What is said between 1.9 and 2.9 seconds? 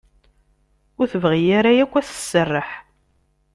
ad as-tesserreḥ.